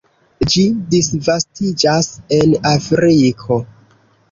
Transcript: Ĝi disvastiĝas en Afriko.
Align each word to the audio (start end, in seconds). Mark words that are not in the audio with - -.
Ĝi 0.53 0.63
disvastiĝas 0.93 2.11
en 2.41 2.59
Afriko. 2.73 3.63